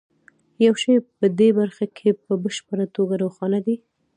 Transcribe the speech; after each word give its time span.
یو 0.65 0.73
شی 0.81 0.93
په 1.17 1.25
دې 1.39 1.49
برخه 1.59 1.85
کې 1.97 2.09
په 2.25 2.33
بشپړه 2.43 2.85
توګه 2.95 3.15
روښانه 3.23 3.59
دی 3.65 3.75